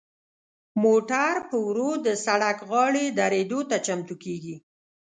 موټر 0.83 1.33
په 1.49 1.57
ورو 1.67 1.89
د 2.05 2.07
سړک 2.25 2.57
غاړې 2.69 3.05
دریدو 3.19 3.59
ته 3.69 3.77
چمتو 3.85 4.15
کیږي. 4.23 4.55